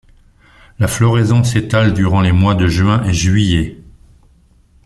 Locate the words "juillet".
3.13-3.83